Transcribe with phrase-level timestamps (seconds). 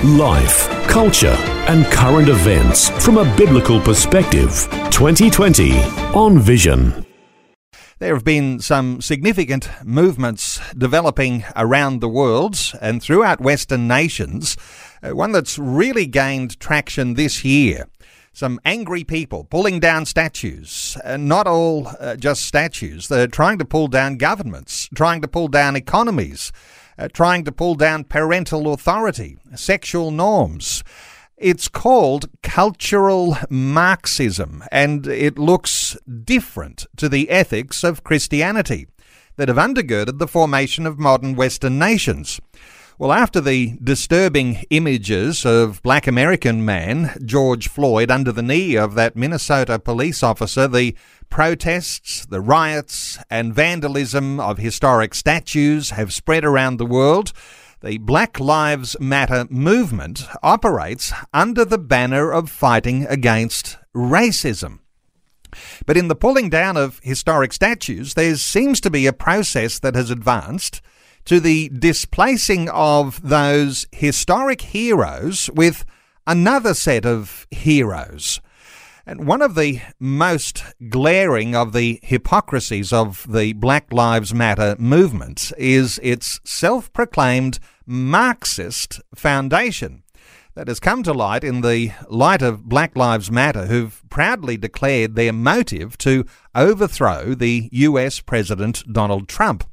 [0.00, 1.36] Life, culture,
[1.68, 4.66] and current events from a biblical perspective.
[4.90, 5.78] 2020
[6.12, 7.06] on Vision.
[8.00, 14.56] There have been some significant movements developing around the world and throughout Western nations.
[15.04, 17.86] Uh, one that's really gained traction this year.
[18.32, 20.96] Some angry people pulling down statues.
[21.04, 23.06] Uh, not all uh, just statues.
[23.06, 26.50] They're trying to pull down governments, trying to pull down economies,
[27.02, 30.84] uh, trying to pull down parental authority, sexual norms.
[31.36, 38.86] It's called cultural Marxism, and it looks different to the ethics of Christianity
[39.36, 42.40] that have undergirded the formation of modern Western nations.
[43.02, 48.94] Well, after the disturbing images of black American man George Floyd under the knee of
[48.94, 50.94] that Minnesota police officer, the
[51.28, 57.32] protests, the riots, and vandalism of historic statues have spread around the world.
[57.80, 64.78] The Black Lives Matter movement operates under the banner of fighting against racism.
[65.86, 69.96] But in the pulling down of historic statues, there seems to be a process that
[69.96, 70.80] has advanced
[71.24, 75.84] to the displacing of those historic heroes with
[76.26, 78.40] another set of heroes.
[79.04, 85.52] And one of the most glaring of the hypocrisies of the Black Lives Matter movement
[85.58, 90.04] is its self proclaimed Marxist foundation
[90.54, 95.16] that has come to light in the light of Black Lives Matter, who've proudly declared
[95.16, 99.64] their motive to overthrow the US President Donald Trump.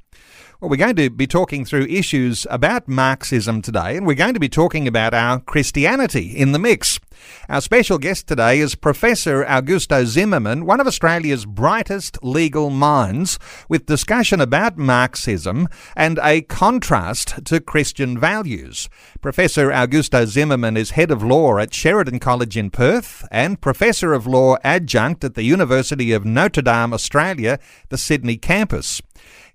[0.62, 4.42] Well, we're going to be talking through issues about Marxism today, and we're going to
[4.42, 7.00] be talking about our Christianity in the mix.
[7.48, 13.86] Our special guest today is Professor Augusto Zimmermann, one of Australia's brightest legal minds, with
[13.86, 18.90] discussion about Marxism and a contrast to Christian values.
[19.22, 24.28] Professor Augusto Zimmermann is head of law at Sheridan College in Perth and Professor of
[24.28, 29.02] Law adjunct at the University of Notre Dame, Australia, the Sydney campus.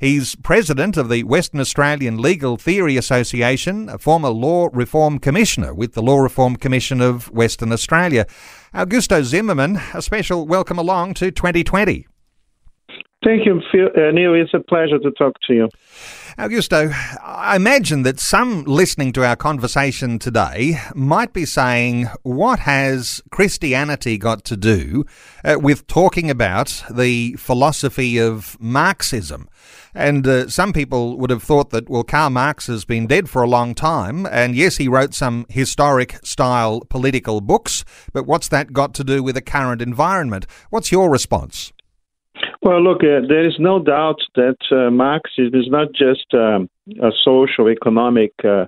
[0.04, 5.94] He's president of the Western Australian Legal Theory Association, a former Law Reform Commissioner with
[5.94, 8.26] the Law Reform Commission of Western Australia.
[8.74, 12.06] Augusto Zimmermann, a special welcome along to 2020.
[13.24, 14.34] Thank you, uh, Neil.
[14.34, 15.68] It's a pleasure to talk to you.
[16.36, 23.22] Augusto, I imagine that some listening to our conversation today might be saying, what has
[23.30, 25.04] Christianity got to do
[25.44, 29.48] uh, with talking about the philosophy of Marxism?
[29.94, 33.44] And uh, some people would have thought that, well, Karl Marx has been dead for
[33.44, 38.72] a long time, and yes, he wrote some historic style political books, but what's that
[38.72, 40.48] got to do with the current environment?
[40.70, 41.72] What's your response?
[42.64, 46.70] Well, look, uh, there is no doubt that uh, Marxism is not just um,
[47.02, 48.64] a social, economic, uh,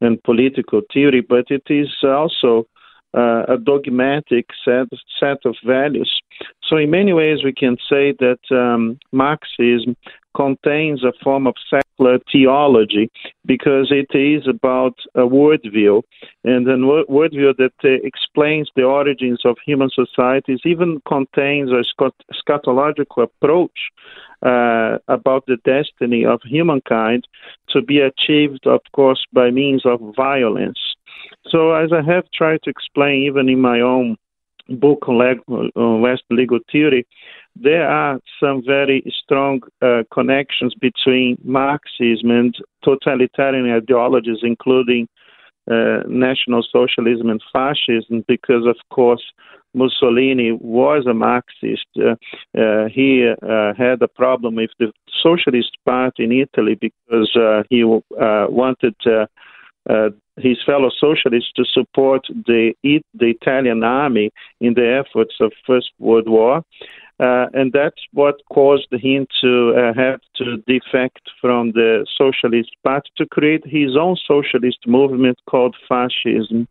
[0.00, 2.66] and political theory, but it is also
[3.14, 4.88] uh, a dogmatic set,
[5.18, 6.20] set of values.
[6.68, 9.96] So, in many ways, we can say that um, Marxism
[10.34, 13.10] contains a form of secular theology
[13.44, 16.02] because it is about a worldview
[16.44, 21.82] and a worldview that uh, explains the origins of human societies, even contains a
[22.32, 23.90] eschatological approach
[24.42, 27.26] uh, about the destiny of humankind
[27.68, 30.78] to be achieved, of course, by means of violence.
[31.48, 34.16] So, as I have tried to explain, even in my own
[34.68, 37.06] book on, West legal theory,
[37.56, 42.54] there are some very strong uh, connections between Marxism and
[42.84, 45.08] totalitarian ideologies, including
[45.70, 49.22] uh, National Socialism and Fascism, because, of course,
[49.74, 51.86] Mussolini was a Marxist.
[51.96, 52.14] Uh,
[52.58, 54.92] uh, he uh, had a problem with the
[55.22, 59.26] Socialist Party in Italy because uh, he uh, wanted uh,
[60.42, 66.28] his fellow socialists to support the the Italian army in the efforts of First World
[66.28, 66.62] War.
[67.20, 73.10] Uh, and that's what caused him to uh, have to defect from the Socialist Party
[73.18, 76.66] to create his own socialist movement called fascism.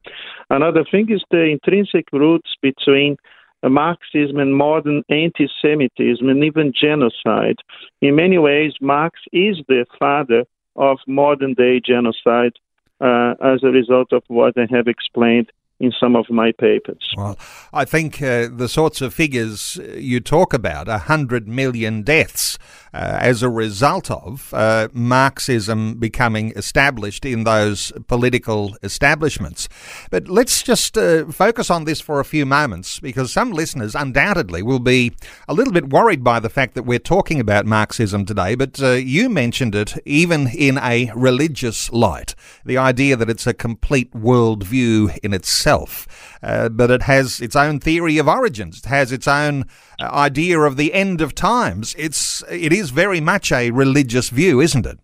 [0.50, 3.16] Another thing is the intrinsic roots between
[3.62, 7.58] Marxism and modern anti Semitism and even genocide.
[8.02, 10.46] In many ways, Marx is the father
[10.76, 12.54] of modern day genocide
[13.02, 17.14] Uh, as a result of what I have explained in some of my papers.
[17.16, 17.38] Well,
[17.74, 22.58] I think uh, the sorts of figures you talk about, 100 million deaths
[22.94, 29.70] uh, as a result of uh, Marxism becoming established in those political establishments.
[30.10, 34.64] But let's just uh, focus on this for a few moments because some listeners undoubtedly
[34.64, 35.14] will be
[35.48, 38.92] a little bit worried by the fact that we're talking about Marxism today, but uh,
[38.92, 42.36] you mentioned it even in a religious light.
[42.66, 47.80] The idea that it's a complete worldview in itself, uh, but it has its own
[47.80, 48.80] theory of origins.
[48.80, 49.66] It has its own
[50.00, 51.96] uh, idea of the end of times.
[51.98, 55.00] It's it is very much a religious view, isn't it?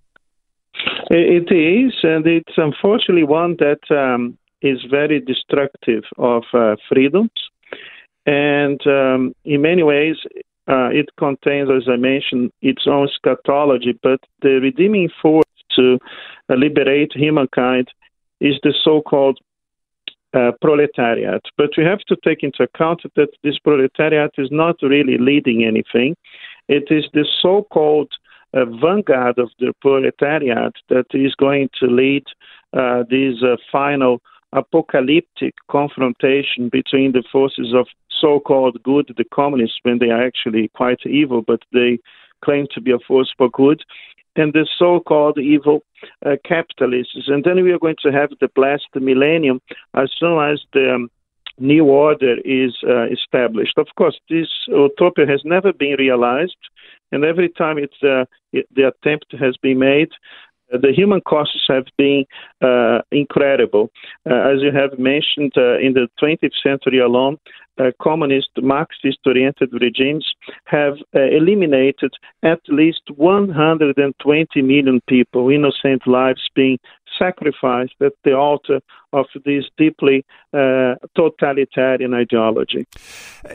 [1.10, 7.32] It is, and it's unfortunately one that um, is very destructive of uh, freedoms.
[8.26, 10.16] And um, in many ways,
[10.68, 15.46] uh, it contains, as I mentioned, its own eschatology, but the redeeming force
[15.76, 16.00] to
[16.50, 17.88] uh, liberate humankind
[18.42, 19.38] is the so called
[20.36, 21.42] uh, proletariat.
[21.58, 26.16] But we have to take into account that this proletariat is not really leading anything.
[26.68, 28.12] It is the so called
[28.54, 32.24] uh, vanguard of the proletariat that is going to lead
[32.74, 34.22] uh, this uh, final
[34.54, 40.70] apocalyptic confrontation between the forces of so called good, the communists, when they are actually
[40.74, 42.00] quite evil, but they
[42.44, 43.82] claim to be a force for good,
[44.36, 45.84] and the so called evil
[46.26, 47.28] uh, capitalists.
[47.28, 49.62] And then we are going to have the blessed millennium
[49.94, 51.10] as soon as the um,
[51.58, 53.78] new order is uh, established.
[53.78, 56.58] Of course, this utopia has never been realized,
[57.12, 60.10] and every time it's, uh, it, the attempt has been made,
[60.72, 62.26] the human costs have been
[62.62, 63.92] uh, incredible.
[64.30, 67.38] Uh, as you have mentioned, uh, in the 20th century alone,
[67.78, 70.26] uh, communist, Marxist oriented regimes
[70.66, 76.80] have uh, eliminated at least 120 million people, innocent lives being
[77.18, 78.82] sacrificed at the altar
[79.14, 82.86] of this deeply uh, totalitarian ideology.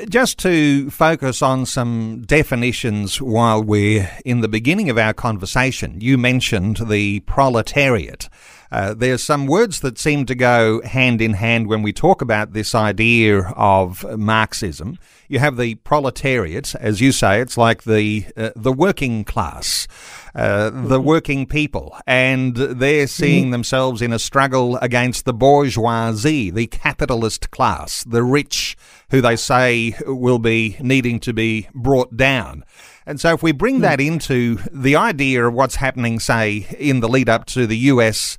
[0.09, 6.17] Just to focus on some definitions while we're in the beginning of our conversation, you
[6.17, 8.29] mentioned the proletariat.
[8.73, 12.53] Uh, there's some words that seem to go hand in hand when we talk about
[12.53, 14.97] this idea of Marxism.
[15.29, 19.89] You have the proletariat, as you say, it's like the uh, the working class,
[20.35, 21.05] uh, the mm-hmm.
[21.05, 23.53] working people, and they're seeing mm-hmm.
[23.53, 28.77] themselves in a struggle against the bourgeoisie, the capitalist class, the rich,
[29.11, 32.65] who they say will be needing to be brought down.
[33.07, 33.83] And so, if we bring mm.
[33.83, 38.39] that into the idea of what's happening, say, in the lead up to the US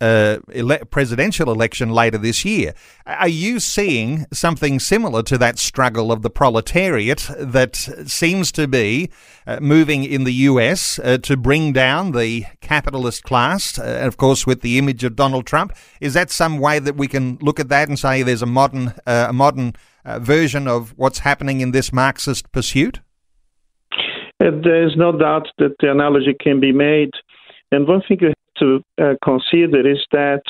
[0.00, 2.74] uh, ele- presidential election later this year.
[3.06, 9.10] Are you seeing something similar to that struggle of the proletariat that seems to be
[9.46, 14.46] uh, moving in the US uh, to bring down the capitalist class, uh, of course,
[14.46, 15.72] with the image of Donald Trump?
[16.00, 18.94] Is that some way that we can look at that and say there's a modern,
[19.06, 19.74] uh, a modern
[20.04, 23.00] uh, version of what's happening in this Marxist pursuit?
[24.38, 27.10] There is no doubt that the analogy can be made.
[27.70, 30.42] And one thing you to uh, consider is that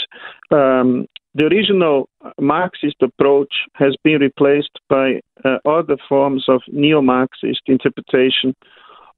[0.50, 2.08] um, the original
[2.40, 8.54] Marxist approach has been replaced by uh, other forms of neo Marxist interpretation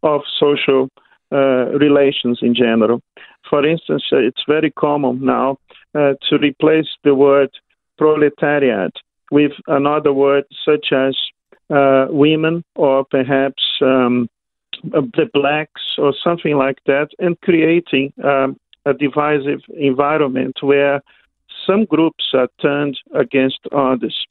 [0.02, 0.88] of social
[1.32, 3.00] uh, relations in general.
[3.48, 5.56] For instance, uh, it's very common now
[5.94, 7.50] uh, to replace the word
[7.96, 8.92] proletariat
[9.30, 11.16] with another word such as
[11.70, 14.28] uh, women or perhaps um,
[14.82, 21.00] the blacks or something like that, and creating um, a divisive environment where
[21.66, 24.26] some groups are turned against others.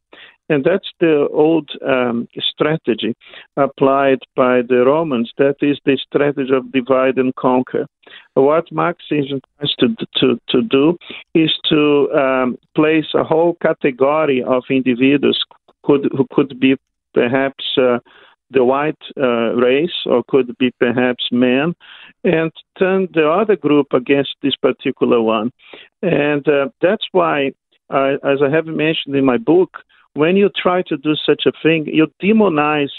[0.50, 3.16] And that's the old um, strategy
[3.56, 5.32] applied by the Romans.
[5.38, 7.86] That is the strategy of divide and conquer.
[8.34, 10.98] What Marxism tries to, to, to do
[11.34, 15.42] is to um, place a whole category of individuals
[15.86, 16.76] could, who could be
[17.14, 18.00] perhaps uh,
[18.52, 21.74] the white uh, race, or could be perhaps men,
[22.24, 25.52] and turn the other group against this particular one.
[26.02, 27.52] And uh, that's why,
[27.90, 29.80] uh, as I have mentioned in my book,
[30.14, 32.90] when you try to do such a thing, you demonize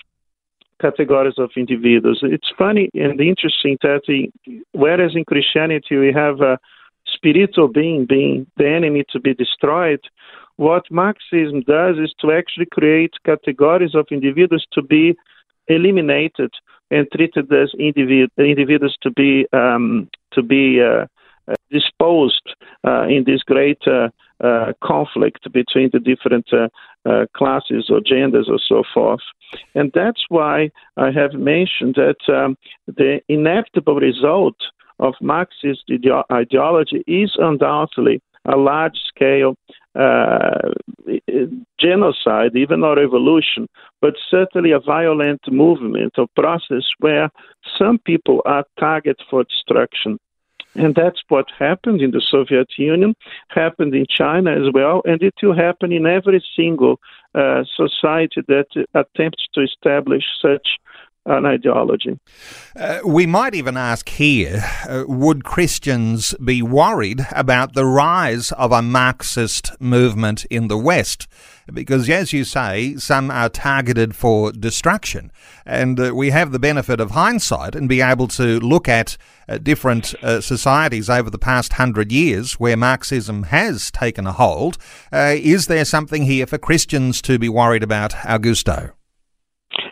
[0.81, 2.21] categories of individuals.
[2.23, 4.03] It's funny and interesting that
[4.73, 6.59] whereas in Christianity we have a
[7.07, 10.01] spiritual being being the enemy to be destroyed,
[10.57, 15.17] what Marxism does is to actually create categories of individuals to be
[15.69, 16.51] eliminated
[16.91, 21.07] and treated as individ- individuals to be um, to be uh,
[21.49, 22.55] uh, disposed
[22.87, 24.09] uh, in this great uh,
[24.45, 26.69] uh, conflict between the different uh,
[27.37, 29.21] classes or genders or so forth.
[29.75, 34.57] And that's why I have mentioned that um, the inevitable result
[35.01, 39.57] of Marxist ide- ideology is undoubtedly a large scale
[39.95, 40.71] uh,
[41.79, 43.69] genocide, even not revolution,
[44.01, 47.31] but certainly a violent movement or process where
[47.79, 50.19] some people are target for destruction.
[50.75, 53.15] And that's what happened in the Soviet Union,
[53.49, 56.99] happened in China as well, and it will happen in every single
[57.35, 60.79] uh, society that attempts to establish such
[61.27, 62.19] an ideology.
[62.75, 68.73] Uh, we might even ask here uh, would Christians be worried about the rise of
[68.73, 71.29] a Marxist movement in the West?
[71.73, 75.31] Because, as you say, some are targeted for destruction.
[75.65, 79.17] And uh, we have the benefit of hindsight and be able to look at
[79.49, 84.77] uh, different uh, societies over the past hundred years where Marxism has taken a hold.
[85.13, 88.93] Uh, is there something here for Christians to be worried about, Augusto?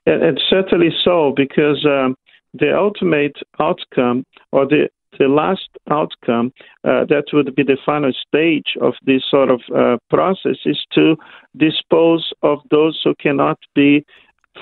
[0.07, 2.17] And, certainly so, because um,
[2.55, 4.89] the ultimate outcome or the
[5.19, 6.53] the last outcome
[6.85, 11.17] uh, that would be the final stage of this sort of uh, process is to
[11.57, 14.05] dispose of those who cannot be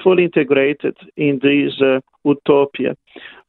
[0.03, 2.97] fully integrated in this uh, utopia.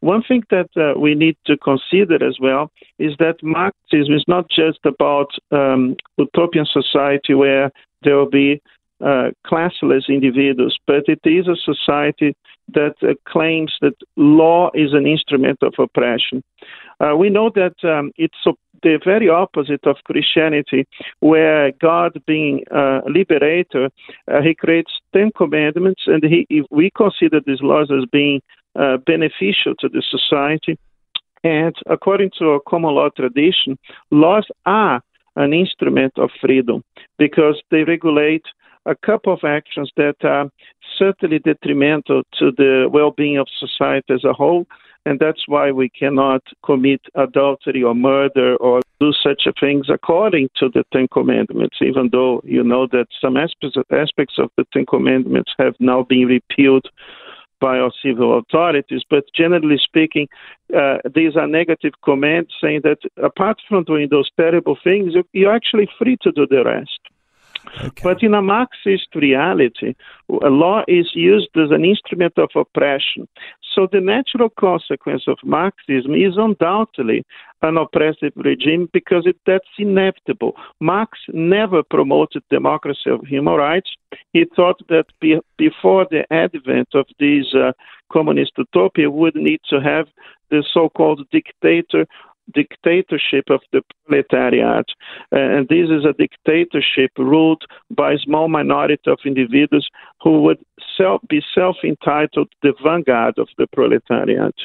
[0.02, 4.50] One thing that uh, we need to consider as well is that Marxism is not
[4.50, 7.72] just about um, utopian society where
[8.04, 8.62] there will be
[9.04, 12.36] uh, classless individuals, but it is a society
[12.74, 16.44] that uh, claims that law is an instrument of oppression.
[17.00, 18.38] Uh, we know that um, it's
[18.84, 20.86] the very opposite of Christianity,
[21.20, 23.90] where God, being a liberator,
[24.32, 28.42] uh, he creates Ten Commandments, and he, we consider these laws as being
[28.78, 30.78] uh, beneficial to the society.
[31.44, 33.78] And according to our common law tradition,
[34.12, 35.02] laws are
[35.36, 36.84] an instrument of freedom
[37.18, 38.44] because they regulate
[38.90, 40.50] a couple of actions that are
[40.98, 44.66] certainly detrimental to the well being of society as a whole.
[45.06, 50.70] And that's why we cannot commit adultery or murder or do such things according to
[50.70, 55.76] the Ten Commandments, even though you know that some aspects, of the Ten Commandments have
[55.80, 56.88] now been repealed
[57.62, 59.04] by our civil authorities.
[59.10, 60.28] But generally speaking,
[60.76, 65.90] uh, these are negative commands saying that apart from doing those terrible things, you're actually
[65.98, 67.00] free to do the rest.
[67.84, 68.02] Okay.
[68.04, 69.96] But in a Marxist reality,
[70.28, 73.28] law is used as an instrument of oppression.
[73.76, 77.24] So the natural consequence of Marxism is undoubtedly
[77.62, 80.54] an oppressive regime because it, that's inevitable.
[80.80, 83.92] Marx never promoted democracy of human rights.
[84.34, 87.74] He thought that be, before the advent of this uh,
[88.12, 90.08] communist utopia, we would need to have
[90.50, 92.08] the so-called dictator
[92.54, 94.86] dictatorship of the proletariat.
[95.32, 99.88] Uh, and this is a dictatorship ruled by a small minority of individuals
[100.22, 100.60] who would
[100.98, 104.56] self, be self entitled the vanguard of the proletariat.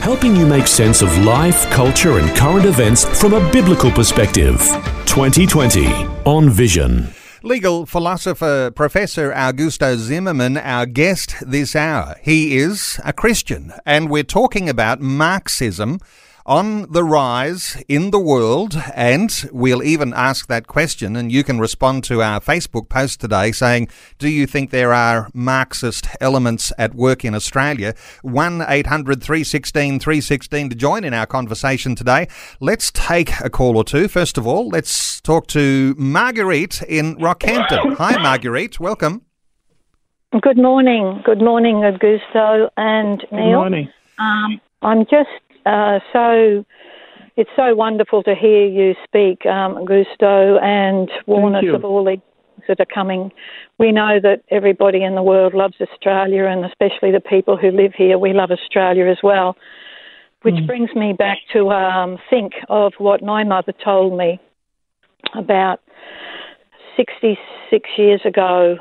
[0.00, 4.58] Helping you make sense of life, culture, and current events from a biblical perspective.
[5.06, 5.86] 2020
[6.24, 7.08] on Vision.
[7.44, 12.16] Legal philosopher Professor Augusto Zimmermann, our guest this hour.
[12.22, 15.98] He is a Christian, and we're talking about Marxism
[16.46, 21.58] on the rise in the world, and we'll even ask that question, and you can
[21.58, 26.94] respond to our Facebook post today saying, Do you think there are Marxist elements at
[26.94, 27.94] work in Australia?
[28.22, 32.28] 1 800 316 316 to join in our conversation today.
[32.60, 34.08] Let's take a call or two.
[34.08, 37.96] First of all, let's talk to Marguerite in Rockhampton.
[37.96, 38.78] Hi, Marguerite.
[38.78, 39.22] Welcome.
[40.42, 41.22] Good morning.
[41.24, 43.44] Good morning, Augusto and Neil.
[43.44, 43.88] Good morning.
[44.18, 45.30] Um, I'm just
[45.66, 46.64] uh, so
[47.36, 52.20] it's so wonderful to hear you speak, um, Gusto, and warn us of all the
[52.68, 53.32] that are coming.
[53.78, 57.92] We know that everybody in the world loves Australia, and especially the people who live
[57.94, 58.18] here.
[58.18, 59.56] We love Australia as well.
[60.42, 60.66] Which mm.
[60.66, 64.38] brings me back to um, think of what my mother told me
[65.34, 65.80] about
[66.96, 68.76] 66 years ago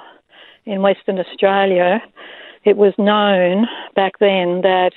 [0.66, 2.02] in Western Australia.
[2.66, 4.92] It was known back then that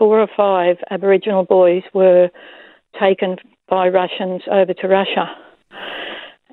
[0.00, 2.30] four or five Aboriginal boys were
[2.98, 3.36] taken
[3.68, 5.30] by Russians over to Russia.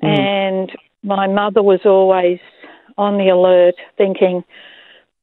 [0.04, 0.20] Mm.
[0.20, 2.40] And my mother was always
[2.98, 4.44] on the alert, thinking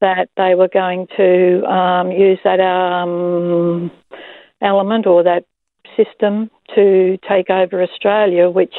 [0.01, 3.91] that they were going to um, use that um,
[4.63, 5.45] element or that
[5.95, 8.75] system to take over Australia, which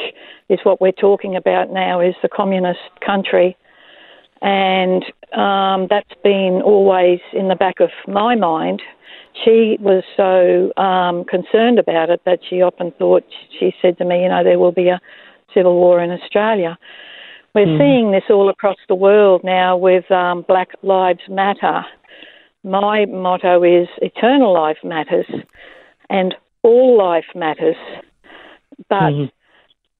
[0.48, 3.56] is what we're talking about now, is the communist country.
[4.42, 8.82] And um, that's been always in the back of my mind
[9.44, 13.24] she was so um, concerned about it that she often thought,
[13.58, 15.00] she said to me, you know, there will be a
[15.54, 16.78] civil war in Australia.
[17.54, 17.78] We're mm.
[17.78, 21.84] seeing this all across the world now with um, Black Lives Matter.
[22.64, 25.26] My motto is eternal life matters
[26.10, 27.76] and all life matters.
[28.88, 29.30] But mm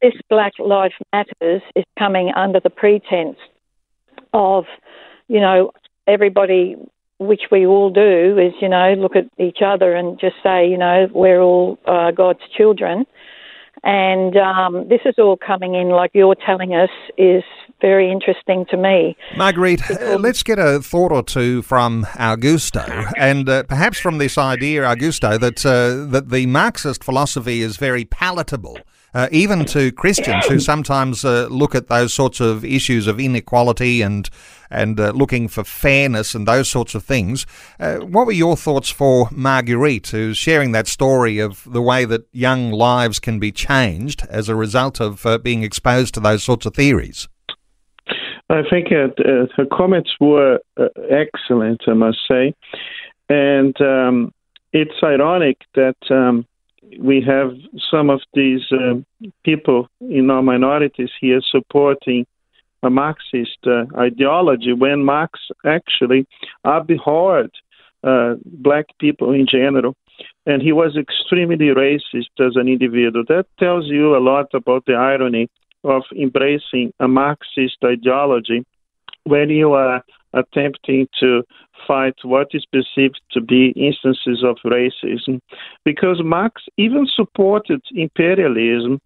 [0.02, 3.38] this Black Lives Matters is coming under the pretense
[4.32, 4.64] of,
[5.28, 5.72] you know,
[6.06, 6.76] everybody,
[7.18, 10.78] which we all do, is, you know, look at each other and just say, you
[10.78, 13.06] know, we're all uh, God's children.
[13.82, 17.44] And um, this is all coming in, like you're telling us, is
[17.80, 19.16] very interesting to me.
[19.36, 24.38] Marguerite, uh, let's get a thought or two from Augusto, and uh, perhaps from this
[24.38, 28.78] idea, Augusto, that uh, that the Marxist philosophy is very palatable
[29.14, 34.02] uh, even to Christians who sometimes uh, look at those sorts of issues of inequality
[34.02, 34.28] and
[34.68, 37.46] and uh, looking for fairness and those sorts of things.
[37.78, 42.26] Uh, what were your thoughts for Marguerite, who's sharing that story of the way that
[42.32, 46.66] young lives can be changed as a result of uh, being exposed to those sorts
[46.66, 47.28] of theories?
[48.50, 49.08] I think uh,
[49.56, 50.58] her comments were
[51.10, 52.54] excellent, I must say.
[53.28, 54.32] And um,
[54.72, 56.46] it's ironic that um,
[56.98, 57.52] we have
[57.90, 58.94] some of these uh,
[59.44, 62.26] people in our minorities here supporting
[62.82, 66.26] a Marxist uh, ideology when Marx actually
[66.64, 67.50] abhorred
[68.04, 69.94] uh, black people in general.
[70.46, 73.24] And he was extremely racist as an individual.
[73.28, 75.48] That tells you a lot about the irony
[75.82, 78.64] of embracing a Marxist ideology
[79.24, 81.42] when you are attempting to
[81.86, 85.40] fight what is perceived to be instances of racism,
[85.84, 89.00] because Marx even supported imperialism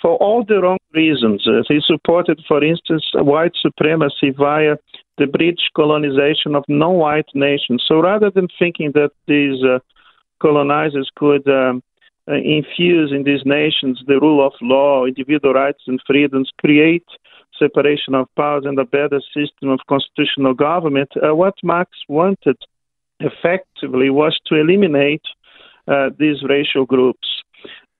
[0.00, 1.46] for all the wrong reasons.
[1.46, 4.76] Uh, he supported, for instance, white supremacy via
[5.18, 7.84] the British colonization of non white nations.
[7.86, 9.78] So rather than thinking that these uh,
[10.40, 11.82] colonizers could um,
[12.28, 17.06] uh, infuse in these nations the rule of law, individual rights and freedoms, create
[17.62, 22.56] separation of powers and a better system of constitutional government, uh, what Marx wanted
[23.20, 25.26] effectively was to eliminate
[25.86, 27.28] uh, these racial groups.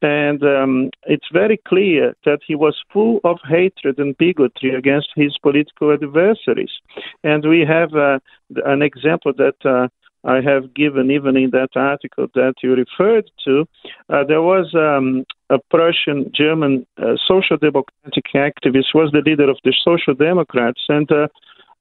[0.03, 5.37] And um, it's very clear that he was full of hatred and bigotry against his
[5.43, 6.73] political adversaries.
[7.23, 8.19] And we have uh,
[8.65, 9.89] an example that uh,
[10.25, 13.67] I have given even in that article that you referred to.
[14.09, 19.59] Uh, there was um, a Prussian German uh, social democratic activist, was the leader of
[19.65, 21.29] the Social Democrats, and uh,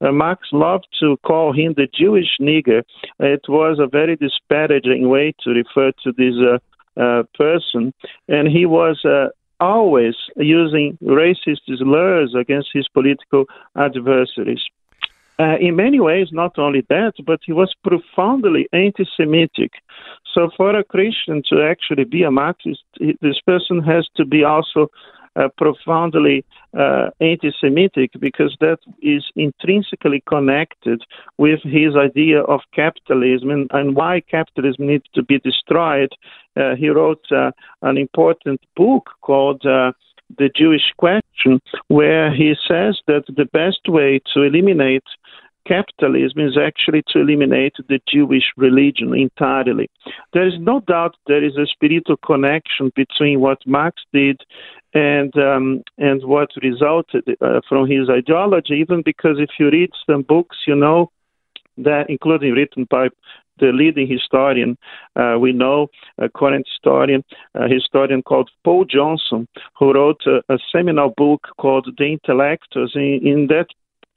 [0.02, 2.84] uh, Marx loved to call him the Jewish nigger.
[3.20, 6.60] It was a very disparaging way to refer to this uh,
[7.00, 7.94] uh, person,
[8.30, 9.06] and he was
[9.60, 14.62] always using racist slurs against his political adversaries.
[15.40, 19.72] Uh, in many ways, not only that, but he was profoundly anti Semitic.
[20.34, 24.90] So, for a Christian to actually be a Marxist, this person has to be also
[25.36, 26.44] uh, profoundly
[26.78, 31.02] uh, anti Semitic because that is intrinsically connected
[31.38, 36.10] with his idea of capitalism and, and why capitalism needs to be destroyed.
[36.58, 39.92] Uh, he wrote uh, an important book called uh,
[40.38, 45.04] The Jewish Question, where he says that the best way to eliminate
[45.70, 49.88] capitalism is actually to eliminate the Jewish religion entirely.
[50.34, 54.42] There is no doubt there is a spiritual connection between what Marx did
[54.94, 58.76] and um, and what resulted uh, from his ideology.
[58.86, 61.12] Even because if you read some books, you know
[61.78, 63.10] that, including written by
[63.60, 64.78] the leading historian
[65.16, 67.24] uh, we know, a current historian,
[67.56, 72.94] a historian called Paul Johnson, who wrote a, a seminal book called The Intellectuals.
[72.96, 73.68] In, in that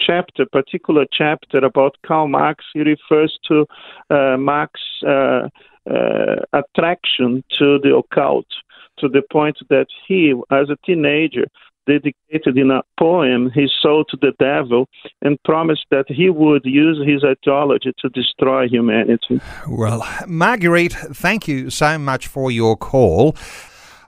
[0.04, 3.66] chapter, particular chapter about Karl Marx, he refers to
[4.10, 5.48] uh, Marx's uh,
[5.90, 8.46] uh, attraction to the occult,
[8.98, 11.46] to the point that he, as a teenager,
[11.86, 14.88] dedicated in a poem his soul to the devil
[15.22, 19.40] and promised that he would use his ideology to destroy humanity.
[19.68, 23.36] Well, Marguerite, thank you so much for your call.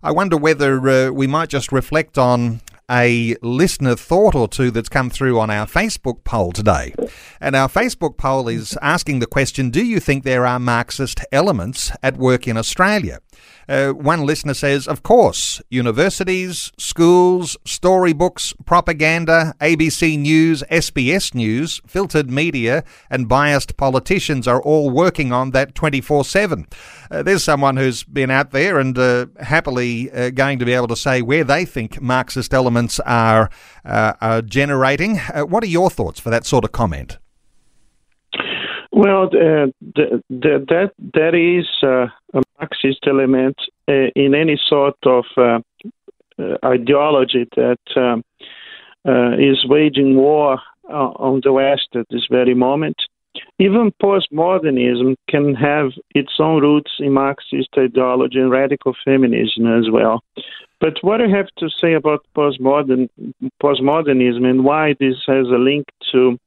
[0.03, 4.89] I wonder whether uh, we might just reflect on a listener thought or two that's
[4.89, 6.95] come through on our Facebook poll today.
[7.41, 11.93] And our Facebook poll is asking the question Do you think there are Marxist elements
[12.03, 13.21] at work in Australia?
[13.69, 22.31] Uh, one listener says, of course, universities, schools, storybooks, propaganda, ABC News, SBS News, filtered
[22.31, 26.67] media, and biased politicians are all working on that 24 7.
[27.11, 30.89] Uh, there's someone who's been out there and uh, happily uh, going to be able
[30.89, 32.74] to say where they think Marxist elements
[33.07, 33.51] are,
[33.85, 35.19] uh, are generating.
[35.19, 37.19] Uh, what are your thoughts for that sort of comment?
[38.97, 43.57] Well, uh, the, the, that that is uh, a Marxist element
[43.89, 45.59] uh, in any sort of uh,
[46.65, 48.23] ideology that um,
[49.41, 52.97] is waging war on the West at this very moment.
[53.59, 60.23] Even postmodernism can have its own roots in Marxist ideology and radical feminism as well.
[60.85, 63.09] But what I have to say about postmodern
[63.63, 66.39] postmodernism and why this has a link to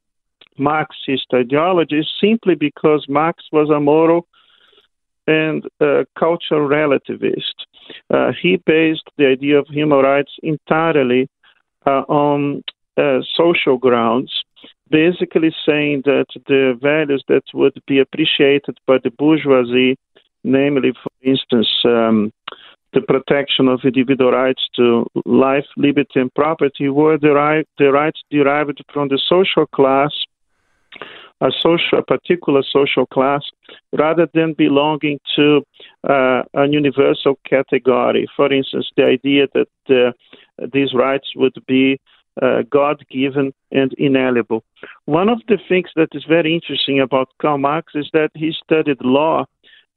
[0.60, 4.28] Marxist ideology is simply because Marx was a moral
[5.26, 7.56] and uh, cultural relativist.
[8.12, 11.28] Uh, he based the idea of human rights entirely
[11.88, 12.64] uh, on
[12.96, 14.44] uh, social grounds,
[14.92, 19.98] basically saying that the values that would be appreciated by the bourgeoisie,
[20.44, 22.32] namely, for instance, um,
[22.94, 28.82] the protection of individual rights to life, liberty, and property, were derived, the rights derived
[28.94, 30.12] from the social class
[31.42, 33.42] a social, a particular social class,
[33.94, 35.62] rather than belonging to
[36.10, 38.28] uh, a universal category.
[38.36, 42.00] For instance, the idea that uh, these rights would be
[42.42, 44.64] uh, God given and inalienable.
[45.06, 48.98] One of the things that is very interesting about Karl Marx is that he studied
[49.02, 49.46] law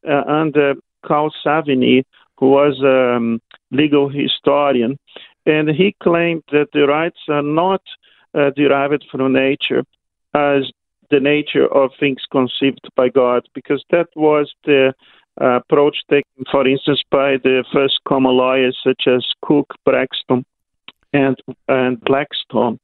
[0.08, 0.74] uh, under
[1.04, 2.04] Carl Savigny,
[2.40, 4.98] who was a um, legal historian,
[5.46, 7.82] and he claimed that the rights are not
[8.34, 9.84] uh, derived from nature
[10.34, 10.62] as
[11.10, 14.94] the nature of things conceived by God, because that was the
[15.40, 20.44] uh, approach taken, for instance, by the first common lawyers such as Coke, Bracton,
[21.12, 21.36] and
[21.68, 22.78] and Blackstone.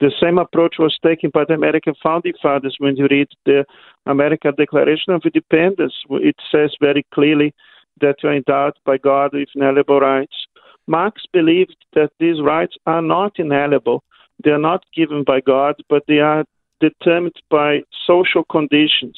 [0.00, 2.76] The same approach was taken by the American founding fathers.
[2.78, 3.64] When you read the
[4.06, 7.54] American Declaration of Independence, it says very clearly
[8.00, 10.34] that were endowed by God with inalienable rights.
[10.86, 14.02] Marx believed that these rights are not inalienable.
[14.42, 16.44] They are not given by God, but they are
[16.80, 19.16] determined by social conditions.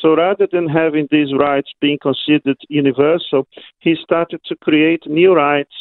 [0.00, 3.46] So rather than having these rights being considered universal,
[3.80, 5.74] he started to create new rights.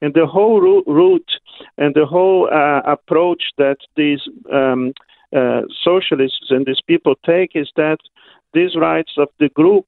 [0.00, 1.32] And the whole route
[1.78, 4.20] and the whole uh, approach that these
[4.52, 4.92] um,
[5.34, 7.98] uh, socialists and these people take is that
[8.52, 9.86] these rights of the group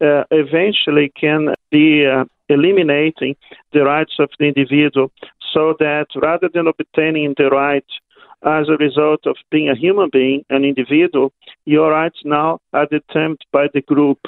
[0.00, 3.36] uh, eventually can be uh, eliminating
[3.72, 5.10] the rights of the individual
[5.52, 7.84] so that rather than obtaining the right
[8.42, 11.32] as a result of being a human being, an individual,
[11.66, 14.18] your rights now are determined by the group.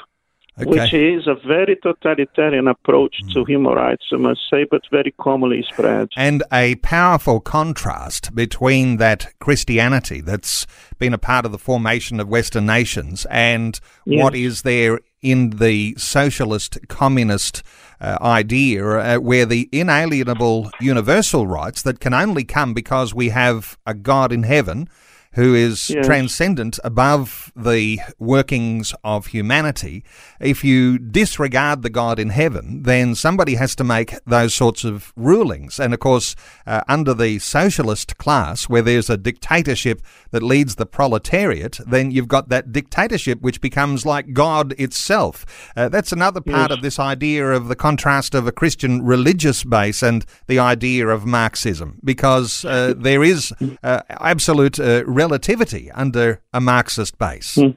[0.59, 0.69] Okay.
[0.69, 3.33] Which is a very totalitarian approach mm.
[3.33, 6.09] to human rights, I must say, but very commonly spread.
[6.15, 10.67] And a powerful contrast between that Christianity that's
[10.99, 14.23] been a part of the formation of Western nations and yes.
[14.23, 17.63] what is there in the socialist communist
[17.99, 23.77] uh, idea uh, where the inalienable universal rights that can only come because we have
[23.85, 24.87] a God in heaven
[25.33, 26.05] who is yes.
[26.05, 30.03] transcendent above the workings of humanity.
[30.39, 35.11] If you disregard the God in heaven, then somebody has to make those sorts of
[35.15, 35.79] rulings.
[35.79, 36.35] And of course,
[36.67, 42.27] uh, under the socialist class, where there's a dictatorship that leads the proletariat, then you've
[42.27, 45.45] got that dictatorship which becomes like God itself.
[45.75, 46.77] Uh, that's another part yes.
[46.77, 51.25] of this idea of the contrast of a Christian religious base and the idea of
[51.25, 57.51] Marxism, because uh, there is uh, absolute uh, relativity under a Marxist base.
[57.55, 57.75] Mm.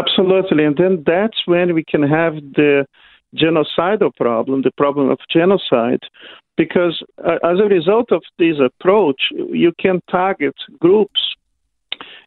[0.00, 0.64] Absolutely.
[0.64, 2.86] And then that's when we can have the
[3.42, 6.02] genocidal problem, the problem of genocide,
[6.56, 6.96] because
[7.28, 9.20] uh, as a result of this approach,
[9.62, 11.20] you can target groups.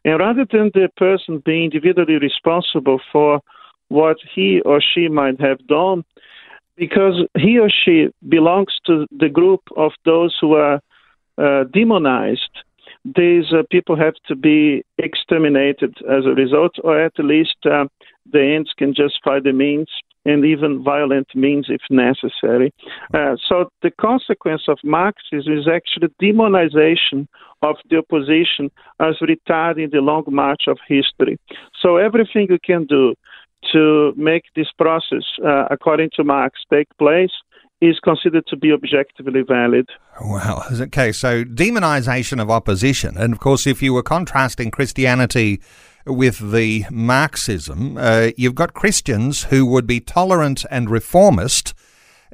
[0.04, 3.40] And rather than the person being individually responsible for
[3.88, 6.04] what he or she might have done,
[6.76, 10.80] because he or she belongs to the group of those who are
[11.38, 12.54] uh, demonized,
[13.14, 17.84] these uh, people have to be exterminated as a result, or at least uh,
[18.32, 19.88] the ends can justify the means,
[20.24, 22.72] and even violent means if necessary.
[23.14, 27.28] Uh, so the consequence of Marxism is actually demonization
[27.62, 31.38] of the opposition as retarding the long march of history.
[31.80, 33.14] So everything you can do
[33.72, 37.32] to make this process, uh, according to Marx, take place
[37.80, 39.88] is considered to be objectively valid.
[40.20, 40.64] Wow.
[40.86, 43.16] Okay, so demonization of opposition.
[43.16, 45.60] And of course, if you were contrasting Christianity
[46.06, 51.74] with the Marxism, uh, you've got Christians who would be tolerant and reformist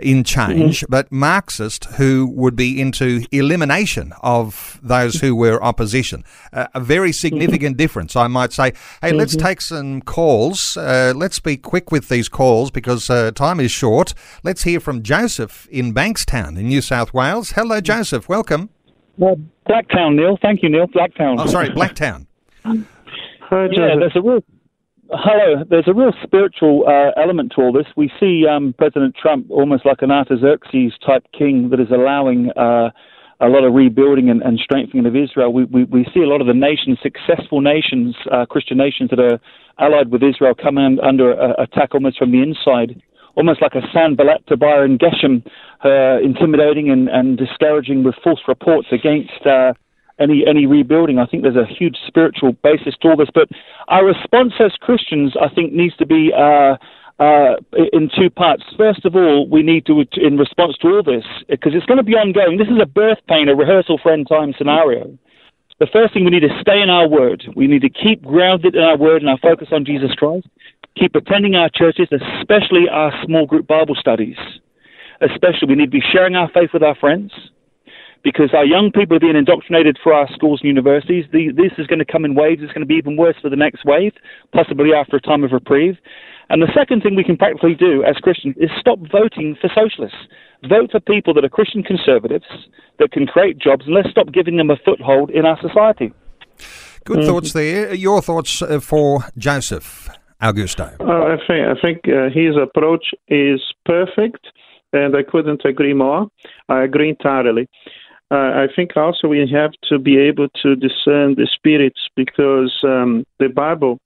[0.03, 0.91] in change, mm-hmm.
[0.91, 6.25] but Marxist who would be into elimination of those who were opposition.
[6.53, 7.15] Uh, a very mm-hmm.
[7.15, 7.79] significant mm-hmm.
[7.79, 8.73] difference, I might say.
[9.01, 9.19] Hey, mm-hmm.
[9.19, 10.77] let's take some calls.
[10.77, 14.15] Uh, let's be quick with these calls because uh, time is short.
[14.43, 17.53] Let's hear from Joseph in Bankstown in New South Wales.
[17.53, 18.29] Hello, Joseph.
[18.29, 18.71] Welcome.
[19.19, 19.37] Well,
[19.69, 20.39] Blacktown, Neil.
[20.41, 20.87] Thank you, Neil.
[20.87, 21.37] Blacktown.
[21.39, 22.27] Oh, sorry, Blacktown.
[22.65, 24.43] Hi, yeah, there's a real
[25.15, 25.63] Hello.
[25.69, 27.85] There's a real spiritual uh, element to all this.
[27.99, 32.89] We see um, President Trump almost like an Artaxerxes type king that is allowing uh,
[33.39, 35.53] a lot of rebuilding and, and, strengthening of Israel.
[35.53, 39.21] We, we, we, see a lot of the nations, successful nations, uh, Christian nations that
[39.21, 39.39] are
[39.79, 43.03] allied with Israel, coming under uh, attack almost from the inside.
[43.35, 45.45] almost like a Sanballat, Tobiah, and Geshem,
[45.85, 49.75] uh, intimidating and, and discouraging with false reports against uh,
[50.19, 51.19] any any rebuilding.
[51.19, 53.31] I think there's a huge spiritual basis to all this.
[53.33, 53.49] But
[53.89, 56.33] our response as Christians, I think, needs to be.
[56.37, 56.77] Uh,
[57.21, 57.55] uh,
[57.93, 58.65] in two parts.
[58.77, 62.03] First of all, we need to, in response to all this, because it's going to
[62.03, 62.59] be ongoing.
[62.59, 65.17] This is a birth pain, a rehearsal for end time scenario.
[65.79, 67.45] The first thing we need to stay in our word.
[67.55, 70.49] We need to keep grounded in our word and our focus on Jesus Christ.
[70.99, 74.37] Keep attending our churches, especially our small group Bible studies.
[75.21, 77.33] Especially, we need to be sharing our faith with our friends
[78.23, 81.25] because our young people are being indoctrinated for our schools and universities.
[81.33, 82.63] The, this is going to come in waves.
[82.63, 84.13] It's going to be even worse for the next wave,
[84.53, 85.97] possibly after a time of reprieve.
[86.49, 90.19] And the second thing we can practically do as Christians is stop voting for socialists.
[90.69, 92.45] Vote for people that are Christian conservatives
[92.99, 96.13] that can create jobs, and let's stop giving them a foothold in our society.
[97.05, 97.27] Good mm.
[97.27, 97.95] thoughts there.
[97.95, 100.09] Your thoughts uh, for Joseph
[100.41, 100.95] Augusto?
[101.01, 104.47] Uh, I think I think uh, his approach is perfect,
[104.93, 106.29] and I couldn't agree more.
[106.69, 108.02] I agree entirely uh,
[108.35, 113.49] I think also we have to be able to discern the spirits because um, the
[113.49, 113.99] Bible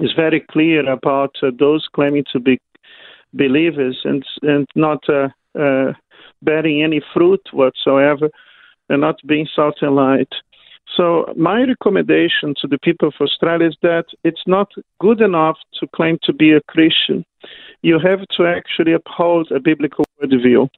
[0.00, 2.58] is very clear about uh, those claiming to be
[3.34, 5.28] believers and and not uh,
[5.58, 5.92] uh,
[6.42, 8.30] bearing any fruit whatsoever
[8.88, 10.32] and not being salt and light.
[10.96, 15.86] So my recommendation to the people of Australia is that it's not good enough to
[15.94, 17.24] claim to be a Christian.
[17.82, 20.68] You have to actually uphold a biblical worldview.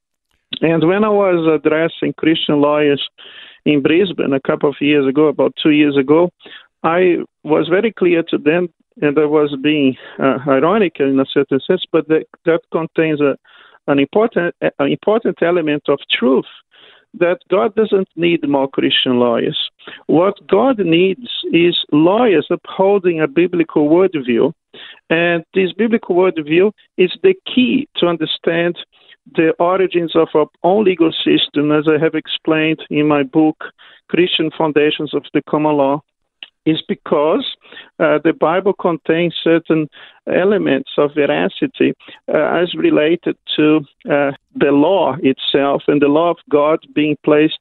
[0.61, 3.03] And when I was addressing Christian lawyers
[3.65, 6.31] in Brisbane a couple of years ago, about two years ago,
[6.83, 8.69] I was very clear to them,
[9.01, 13.37] and I was being uh, ironic in a certain sense, but that, that contains a,
[13.87, 16.47] an important an important element of truth
[17.15, 19.59] that God doesn't need more Christian lawyers.
[20.07, 24.53] What God needs is lawyers upholding a biblical worldview,
[25.09, 28.77] and this biblical worldview is the key to understand
[29.35, 33.65] the origins of our own legal system, as I have explained in my book,
[34.09, 36.03] Christian Foundations of the Common Law,
[36.67, 37.57] is because
[37.99, 39.89] uh, the Bible contains certain
[40.27, 41.95] elements of veracity
[42.29, 47.61] uh, as related to uh, the law itself and the law of God being placed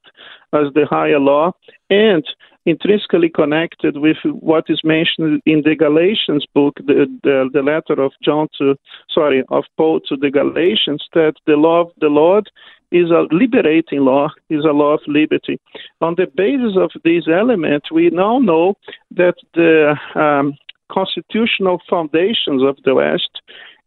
[0.52, 1.52] as the higher law
[1.88, 2.24] and
[2.66, 8.12] intrinsically connected with what is mentioned in the Galatians book, the, the, the letter of
[8.22, 8.76] John to,
[9.08, 12.50] sorry, of Paul to the Galatians, that the law of the Lord
[12.92, 15.58] is a liberating law, is a law of liberty.
[16.00, 18.74] On the basis of these elements, we now know
[19.12, 20.54] that the um,
[20.90, 23.40] constitutional foundations of the West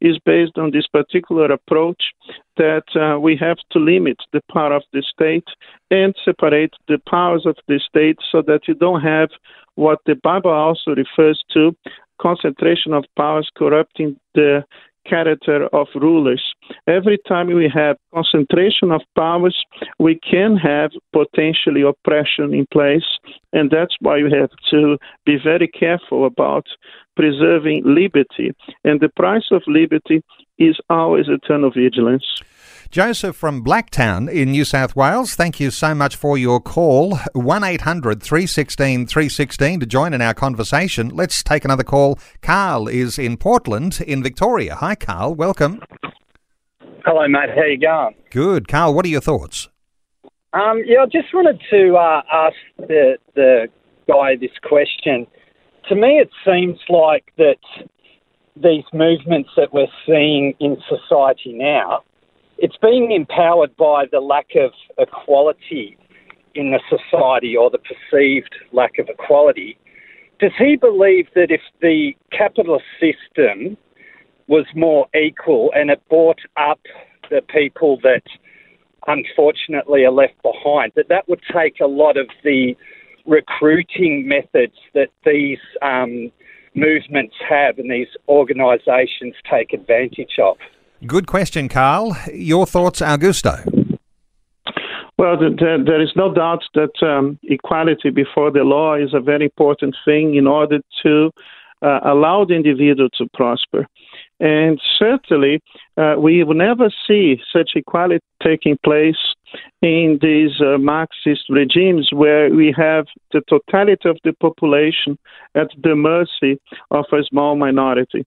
[0.03, 2.03] is based on this particular approach
[2.57, 5.47] that uh, we have to limit the power of the state
[5.89, 9.29] and separate the powers of the state so that you don't have
[9.75, 11.75] what the Bible also refers to
[12.21, 14.63] concentration of powers corrupting the
[15.05, 16.43] character of rulers.
[16.87, 19.57] Every time we have concentration of powers,
[19.99, 23.05] we can have potentially oppression in place,
[23.51, 26.65] and that's why we have to be very careful about
[27.15, 28.51] preserving liberty.
[28.83, 30.23] And the price of liberty
[30.57, 32.25] is always eternal vigilance.
[32.93, 37.17] Joseph from Blacktown in New South Wales, thank you so much for your call.
[37.33, 41.09] 1 800 316 316 to join in our conversation.
[41.09, 42.19] Let's take another call.
[42.43, 44.75] Carl is in Portland in Victoria.
[44.75, 45.33] Hi, Carl.
[45.33, 45.81] Welcome.
[47.03, 47.49] Hello, mate.
[47.55, 48.13] How you going?
[48.29, 48.67] Good.
[48.67, 49.69] Carl, what are your thoughts?
[50.53, 53.69] Um, yeah, I just wanted to uh, ask the, the
[54.07, 55.25] guy this question.
[55.89, 57.57] To me, it seems like that
[58.55, 62.03] these movements that we're seeing in society now
[62.63, 65.97] it's being empowered by the lack of equality
[66.55, 69.77] in the society or the perceived lack of equality.
[70.39, 73.75] Does he believe that if the capitalist system
[74.47, 76.79] was more equal and it brought up
[77.29, 78.23] the people that
[79.07, 82.77] unfortunately are left behind, that that would take a lot of the
[83.25, 86.31] recruiting methods that these um,
[86.75, 90.55] movements have and these organisations take advantage of?
[91.05, 92.15] Good question, Carl.
[92.33, 93.99] Your thoughts, Augusto?
[95.17, 99.95] Well, there is no doubt that um, equality before the law is a very important
[100.05, 101.31] thing in order to
[101.81, 103.85] uh, allow the individual to prosper.
[104.43, 105.61] And certainly,
[105.95, 109.15] uh, we will never see such equality taking place
[109.81, 115.17] in these uh, Marxist regimes where we have the totality of the population
[115.55, 116.59] at the mercy
[116.91, 118.25] of a small minority.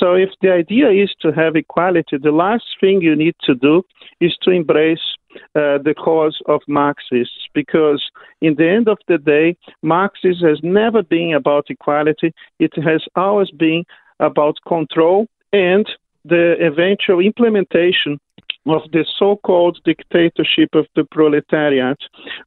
[0.00, 3.84] So, if the idea is to have equality, the last thing you need to do
[4.20, 5.14] is to embrace
[5.54, 8.02] uh, the cause of Marxists, because
[8.40, 12.32] in the end of the day, Marxism has never been about equality.
[12.58, 13.84] It has always been
[14.18, 15.86] about control and
[16.24, 18.18] the eventual implementation
[18.66, 21.98] of the so-called dictatorship of the proletariat.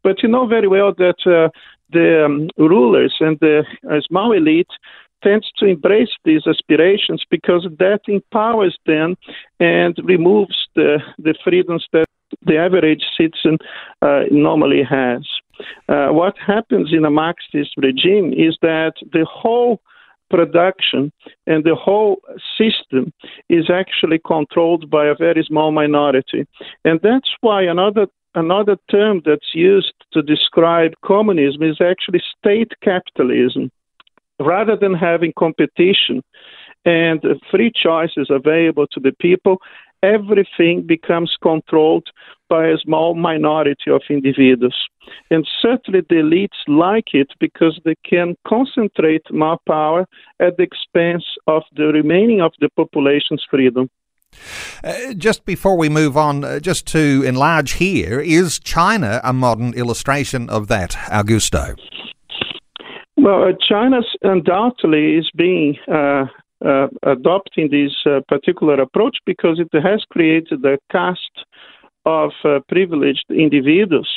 [0.03, 1.49] But you know very well that uh,
[1.91, 4.69] the um, rulers and the uh, small elite
[5.23, 9.15] tends to embrace these aspirations because that empowers them
[9.59, 12.05] and removes the, the freedoms that
[12.45, 13.57] the average citizen
[14.01, 15.25] uh, normally has.
[15.89, 19.81] Uh, what happens in a Marxist regime is that the whole
[20.29, 21.11] production
[21.47, 22.21] and the whole
[22.57, 23.13] system
[23.49, 26.45] is actually controlled by a very small minority.
[26.83, 33.71] And that's why another another term that's used to describe communism is actually state capitalism.
[34.39, 36.21] Rather than having competition
[36.83, 39.57] and free choices available to the people,
[40.03, 42.07] everything becomes controlled
[42.49, 44.75] by a small minority of individuals.
[45.29, 50.07] And certainly the elites like it because they can concentrate more power
[50.39, 53.89] at the expense of the remaining of the population's freedom.
[54.83, 59.73] Uh, just before we move on, uh, just to enlarge here, is China a modern
[59.73, 61.77] illustration of that, Augusto?
[63.17, 66.25] Well, uh, China undoubtedly is being uh,
[66.63, 71.45] uh, adopting this uh, particular approach because it has created a caste
[72.05, 74.09] of uh, privileged individuals.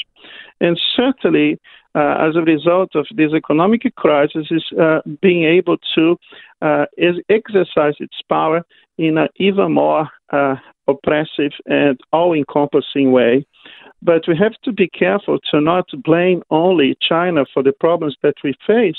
[0.60, 1.58] And certainly,
[1.94, 6.16] uh, as a result of this economic crisis, is uh, being able to
[6.60, 6.84] uh,
[7.28, 8.62] exercise its power
[8.98, 10.08] in an even more
[10.88, 13.46] oppressive and all encompassing way.
[14.02, 18.34] But we have to be careful to not blame only China for the problems that
[18.44, 18.98] we face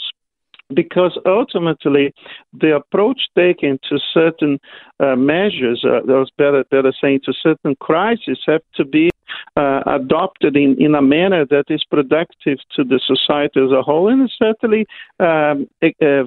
[0.73, 2.13] because ultimately
[2.53, 4.59] the approach taken to certain
[4.99, 9.09] uh, measures, uh, those better, better saying to certain crises, have to be
[9.55, 14.07] uh, adopted in, in a manner that is productive to the society as a whole
[14.07, 14.85] and is certainly
[15.19, 15.67] um,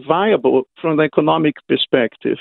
[0.07, 2.38] viable from the economic perspective.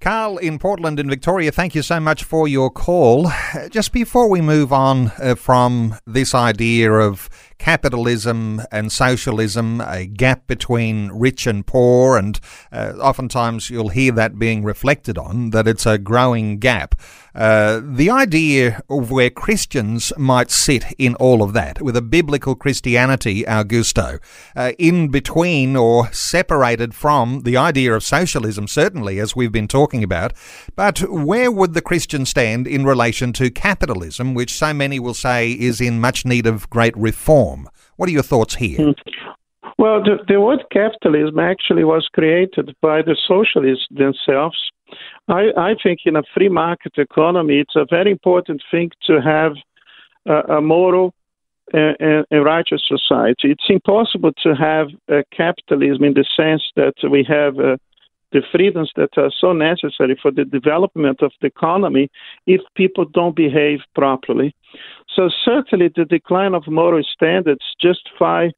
[0.00, 3.30] Carl in Portland in Victoria, thank you so much for your call.
[3.70, 10.46] Just before we move on uh, from this idea of capitalism and socialism, a gap
[10.46, 12.38] between rich and poor, and
[12.70, 16.94] uh, oftentimes you'll hear that being reflected on, that it's a growing gap.
[17.34, 22.54] Uh, the idea of where Christians might sit in all of that, with a biblical
[22.54, 24.20] Christianity, Augusto,
[24.54, 30.02] uh, in between or separated from the idea of socialism, certainly, as we've been talking
[30.02, 30.32] about.
[30.74, 35.52] But where would the Christian stand in relation to capitalism, which so many will say
[35.52, 37.68] is in much need of great reform?
[37.96, 38.78] What are your thoughts here?
[38.78, 38.90] Hmm.
[39.78, 44.70] Well, the, the word capitalism actually was created by the socialists themselves
[45.28, 49.52] I, I think in a free market economy, it's a very important thing to have
[50.26, 51.12] a, a moral
[51.72, 53.50] and, and, righteous society.
[53.50, 57.76] It's impossible to have a capitalism in the sense that we have uh,
[58.32, 62.10] the freedoms that are so necessary for the development of the economy
[62.46, 64.54] if people don't behave properly.
[65.14, 68.48] So certainly the decline of moral standards justify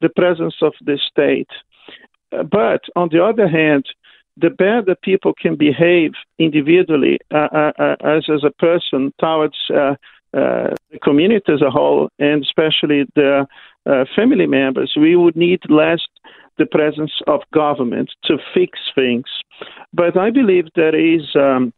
[0.00, 1.50] the presence of the state.
[2.30, 3.84] But on the other hand,
[4.36, 9.94] the better people can behave individually uh, uh, uh, as, as a person towards uh,
[10.34, 13.46] uh, the community as a whole, and especially the
[13.84, 16.00] uh, family members, we would need less
[16.62, 19.24] the presence of government to fix things.
[19.92, 21.72] But I believe there is um,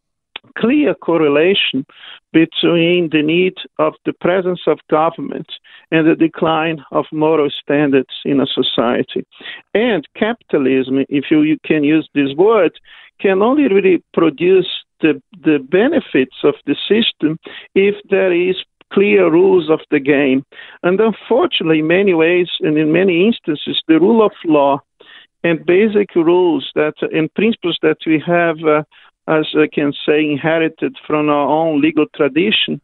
[0.59, 1.87] clear correlation
[2.33, 5.47] between the need of the presence of government
[5.91, 9.25] and the decline of moral standards in a society.
[9.73, 12.73] And capitalism, if you, you can use this word,
[13.21, 14.69] can only really produce
[15.01, 17.39] the, the benefits of the system
[17.75, 18.57] if there is
[18.93, 20.45] clear rules of the game.
[20.83, 24.81] And unfortunately, in many ways and in many instances, the rule of law
[25.43, 28.83] and basic rules that and principles that we have uh,
[29.27, 32.81] as I can say, inherited from our own legal tradition,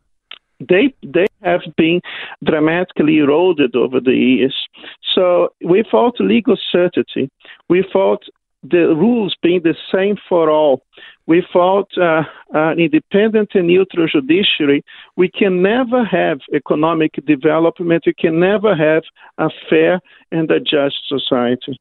[0.60, 2.00] they they have been
[2.44, 4.54] dramatically eroded over the years.
[5.14, 7.30] So without legal certainty,
[7.68, 8.24] without
[8.62, 10.82] the rules being the same for all,
[11.30, 14.84] without uh, an independent and neutral judiciary,
[15.16, 18.02] we can never have economic development.
[18.04, 19.04] We can never have
[19.38, 20.00] a fair
[20.33, 21.81] and a just society.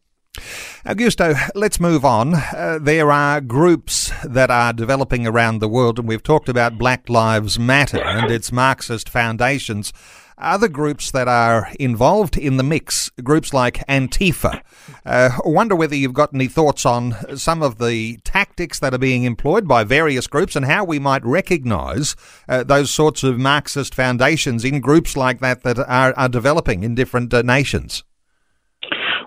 [0.86, 2.36] Augusto, let's move on.
[2.36, 7.10] Uh, there are groups that are developing around the world, and we've talked about Black
[7.10, 9.92] Lives Matter and its Marxist foundations.
[10.40, 14.62] Other groups that are involved in the mix, groups like Antifa.
[15.06, 19.00] Uh, I wonder whether you've got any thoughts on some of the tactics that are
[19.00, 22.16] being employed by various groups and how we might recognise
[22.48, 26.96] uh, those sorts of Marxist foundations in groups like that that are, are developing in
[26.96, 28.06] different uh, nations.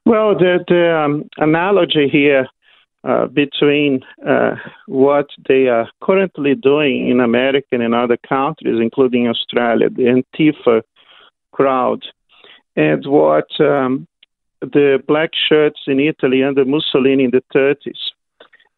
[0.06, 2.48] Well, the, the um, analogy here
[3.04, 4.54] uh, between uh,
[4.86, 10.82] what they are currently doing in America and in other countries, including Australia, the Antifa
[11.52, 12.02] crowd,
[12.76, 14.06] and what um,
[14.60, 17.98] the black shirts in Italy under Mussolini in the 30s,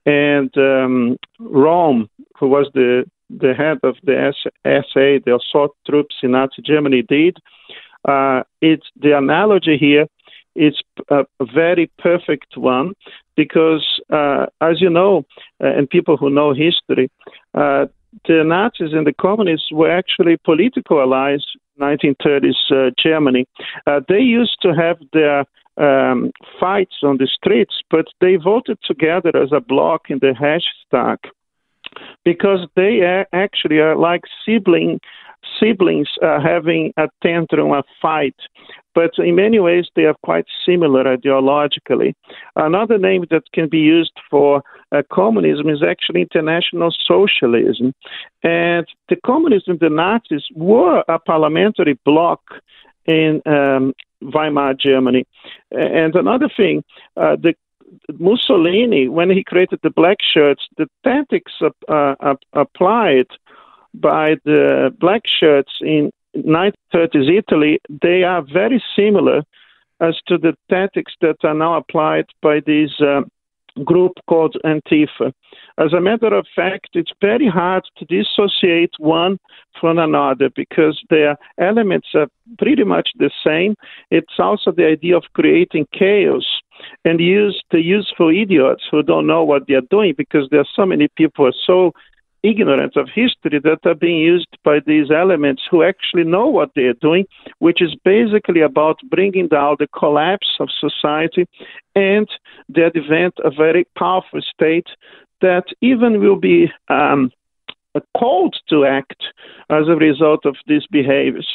[0.06, 2.08] and um, Röhm,
[2.38, 4.32] who was the the head of the
[4.64, 7.38] SA, the assault troops in Nazi Germany, did.
[8.06, 10.06] Uh, it's the analogy here
[10.54, 10.74] is
[11.10, 12.94] a very perfect one
[13.36, 15.24] because, uh, as you know,
[15.62, 17.10] uh, and people who know history,
[17.54, 17.86] uh,
[18.28, 21.44] the Nazis and the communists were actually political allies.
[21.80, 23.46] 1930s uh, Germany.
[23.86, 25.44] Uh, they used to have their
[25.76, 31.18] um, fights on the streets, but they voted together as a bloc in the Reichstag
[32.24, 35.00] because they are actually are like sibling
[35.60, 38.36] siblings uh, having a tantrum, a fight.
[38.94, 42.14] But in many ways, they are quite similar ideologically.
[42.56, 47.92] Another name that can be used for uh, communism is actually international socialism.
[48.42, 52.40] And the communists and the Nazis were a parliamentary bloc
[53.06, 55.26] in um, Weimar Germany.
[55.70, 56.84] And another thing,
[57.16, 57.54] uh, the
[58.18, 61.52] Mussolini, when he created the black shirts, the tactics
[61.88, 63.26] uh, applied
[63.92, 69.42] by the black shirts in 1930s Italy, they are very similar
[70.00, 73.22] as to the tactics that are now applied by this uh,
[73.84, 75.32] group called Antifa.
[75.78, 79.38] As a matter of fact, it's very hard to dissociate one
[79.80, 82.28] from another because their elements are
[82.58, 83.74] pretty much the same.
[84.10, 86.44] It's also the idea of creating chaos
[87.04, 90.86] and use the useful idiots who don't know what they're doing because there are so
[90.86, 91.92] many people who are so
[92.44, 97.00] ignorant of history that are being used by these elements who actually know what they're
[97.00, 97.24] doing,
[97.58, 101.46] which is basically about bringing down the collapse of society
[101.96, 102.28] and
[102.68, 104.88] the advent of a very powerful state
[105.40, 107.30] that even will be um,
[108.16, 109.24] called to act
[109.70, 111.48] as a result of these behaviors.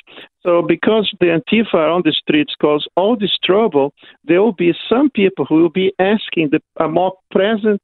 [0.43, 4.73] So, because the Antifa are on the streets cause all this trouble, there will be
[4.87, 7.81] some people who will be asking the, a more present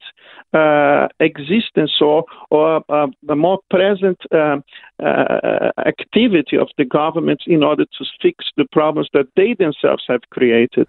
[0.53, 4.57] uh, existence or, or a, a more present uh,
[5.03, 10.21] uh, activity of the government in order to fix the problems that they themselves have
[10.29, 10.87] created.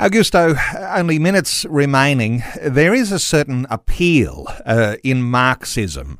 [0.00, 0.56] Augusto,
[0.96, 2.42] only minutes remaining.
[2.62, 6.18] There is a certain appeal uh, in Marxism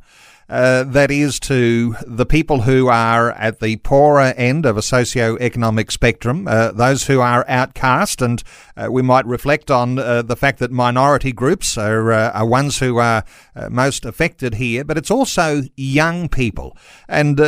[0.49, 5.90] uh, that is to the people who are at the poorer end of a socio-economic
[5.90, 8.42] spectrum, uh, those who are outcast, and
[8.76, 12.78] uh, we might reflect on uh, the fact that minority groups are, uh, are ones
[12.78, 13.24] who are
[13.70, 16.76] most affected here, but it's also young people.
[17.09, 17.40] And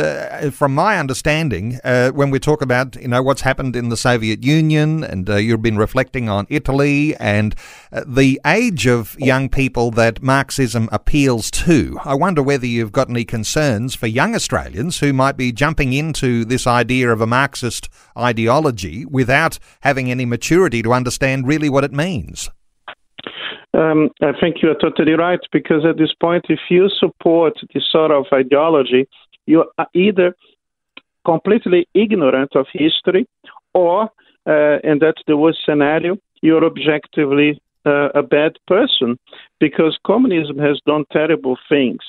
[0.53, 5.03] from my understanding, when we talk about you know what's happened in the Soviet Union,
[5.03, 7.55] and you've been reflecting on Italy and
[7.91, 13.07] the age of young people that Marxism appeals to, I wonder whether you've you've got
[13.07, 17.87] any concerns for young Australians who might be jumping into this idea of a Marxist
[18.17, 22.49] ideology without having any maturity to understand really what it means.
[23.75, 27.83] Um, I think you are totally right because at this point, if you support this
[27.91, 29.07] sort of ideology,
[29.45, 30.35] you are either
[31.23, 33.27] completely ignorant of history
[33.75, 34.09] or,
[34.47, 39.19] uh, and that's the worst scenario, you're objectively uh, a bad person
[39.59, 41.99] because communism has done terrible things.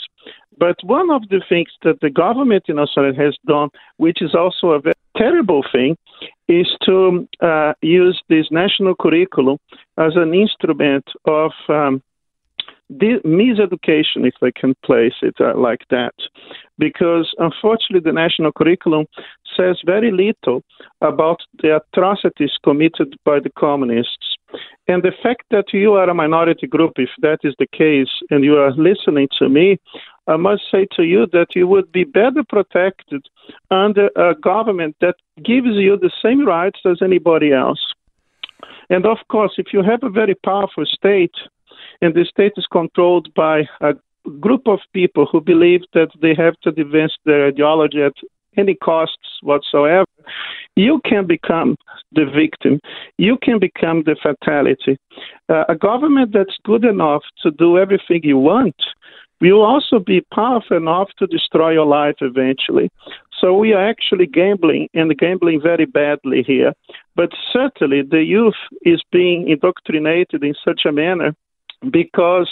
[0.61, 4.67] But one of the things that the government in Australia has done, which is also
[4.73, 5.97] a very terrible thing,
[6.49, 9.57] is to uh, use this national curriculum
[9.97, 12.03] as an instrument of um,
[12.91, 16.15] miseducation, if I can place it uh, like that.
[16.79, 19.07] Because unfortunately, the national curriculum
[19.57, 20.63] says very little
[21.01, 24.30] about the atrocities committed by the communists.
[24.89, 28.45] And the fact that you are a minority group, if that is the case, and
[28.45, 29.79] you are listening to me,
[30.27, 33.27] I must say to you that you would be better protected
[33.71, 37.81] under a government that gives you the same rights as anybody else.
[38.89, 41.35] And of course, if you have a very powerful state,
[42.03, 43.95] and the state is controlled by a
[44.41, 48.15] group of people who believe that they have to advance their ideology at
[48.57, 50.05] any costs whatsoever,
[50.77, 51.77] you can become
[52.13, 52.81] the victim.
[53.19, 54.97] You can become the fatality.
[55.49, 58.77] Uh, a government that's good enough to do everything you want
[59.41, 62.91] will also be powerful enough to destroy your life eventually.
[63.41, 66.73] So we are actually gambling and gambling very badly here.
[67.17, 71.35] But certainly the youth is being indoctrinated in such a manner
[71.91, 72.51] because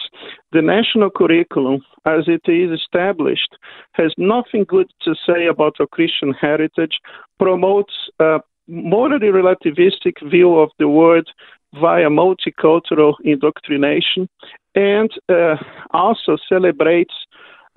[0.52, 3.56] the national curriculum, as it is established,
[3.92, 6.98] has nothing good to say about our Christian heritage,
[7.38, 11.28] promotes a morally relativistic view of the world,
[11.74, 14.28] via multicultural indoctrination
[14.74, 15.56] and uh,
[15.90, 17.14] also celebrates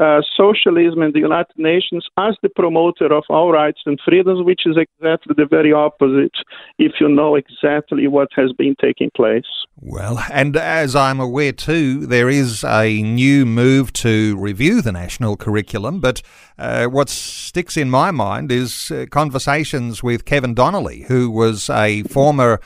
[0.02, 4.62] uh, socialism in the United Nations as the promoter of our rights and freedoms, which
[4.66, 6.36] is exactly the very opposite
[6.80, 9.46] if you know exactly what has been taking place.
[9.76, 15.38] Well, and as I'm aware too, there is a new move to review the national
[15.38, 16.22] curriculum, but
[16.58, 22.04] uh, what sticks in my mind is uh, conversations with Kevin Donnelly, who was a
[22.04, 22.60] former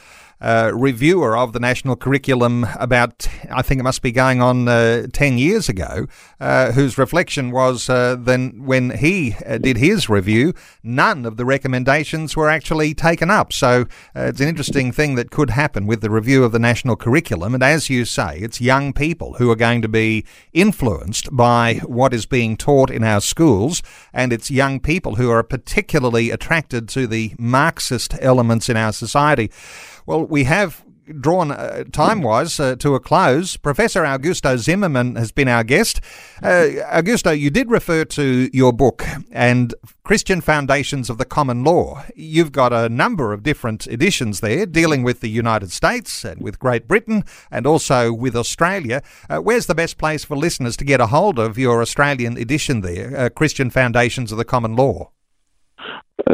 [0.46, 5.08] uh, reviewer of the national curriculum about, I think it must be going on uh,
[5.12, 6.06] 10 years ago,
[6.40, 11.46] uh, whose reflection was uh, then when he uh, did his review, none of the
[11.46, 13.52] recommendations were actually taken up.
[13.52, 17.56] So it's an interesting thing that could happen with the review of the national curriculum.
[17.56, 22.14] And as you say, it's young people who are going to be influenced by what
[22.14, 23.82] is being taught in our schools,
[24.14, 29.50] and it's young people who are particularly attracted to the Marxist elements in our society.
[30.06, 30.86] Well, we have
[31.20, 33.58] drawn uh, time wise uh, to a close.
[33.58, 36.02] Professor Augusto Zimmermann has been our guest.
[36.42, 42.04] Uh, Augusto, you did refer to your book and Christian Foundations of the Common Law.
[42.16, 46.60] You've got a number of different editions there dealing with the United States and with
[46.60, 49.02] Great Britain and also with Australia.
[49.30, 52.82] Uh, where's the best place for listeners to get a hold of your Australian edition
[52.82, 55.12] there, uh, Christian Foundations of the Common Law?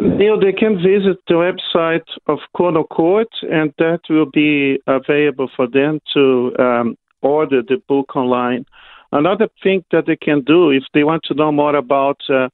[0.00, 5.68] Neil, they can visit the website of Connor Court, and that will be available for
[5.68, 8.64] them to um, order the book online.
[9.12, 12.48] Another thing that they can do, if they want to know more about uh,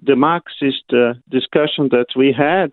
[0.00, 2.70] the Marxist uh, discussion that we had,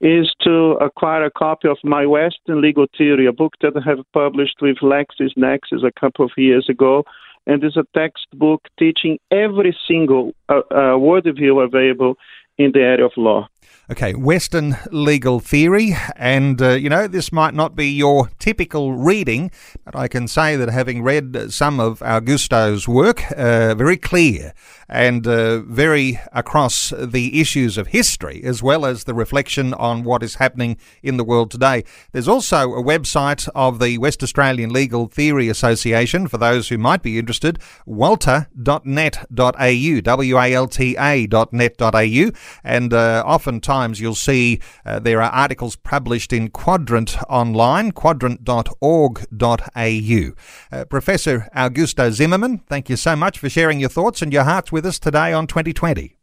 [0.00, 4.04] is to acquire a copy of My Western Legal Theory, a book that I have
[4.12, 7.04] published with LexisNexis a couple of years ago.
[7.46, 12.16] And is a textbook teaching every single uh, uh, worldview available
[12.58, 13.48] in the area of law.
[13.90, 19.50] Okay, Western legal theory, and uh, you know, this might not be your typical reading,
[19.84, 24.54] but I can say that having read some of Augusto's work, uh, very clear
[24.90, 30.22] and uh, very across the issues of history as well as the reflection on what
[30.22, 31.84] is happening in the world today.
[32.12, 37.02] There's also a website of the West Australian Legal Theory Association for those who might
[37.02, 42.30] be interested, walta.net.au, W-A-L-T-A.net.au,
[42.64, 50.32] and uh, oftentimes you'll see uh, there are articles published in Quadrant online, quadrant.org.au.
[50.72, 54.70] Uh, Professor Augusto Zimmermann, thank you so much for sharing your thoughts and your hearts
[54.70, 56.16] with us today on 2020.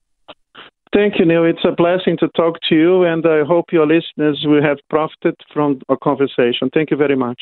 [0.94, 1.44] Thank you, Neil.
[1.44, 5.36] It's a blessing to talk to you, and I hope your listeners will have profited
[5.54, 6.70] from our conversation.
[6.74, 7.42] Thank you very much.